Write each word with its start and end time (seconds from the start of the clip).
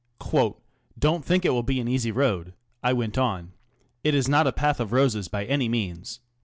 "Don't 0.97 1.23
think 1.23 1.45
it 1.45 1.51
will 1.51 1.61
be 1.61 1.79
an 1.79 1.87
easy 1.87 2.09
road," 2.11 2.55
I 2.81 2.91
went 2.91 3.19
on." 3.19 3.51
It 4.03 4.15
is 4.15 4.27
not 4.27 4.47
a 4.47 4.51
path 4.51 4.79
of 4.79 4.93
roses 4.93 5.27
by 5.27 5.45
any 5.45 5.69
means. 5.69 6.21